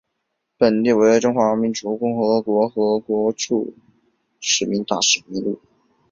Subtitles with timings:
[0.57, 5.61] 本列表为中华民国及中华人民共和国驻博茨瓦纳历任大使名录。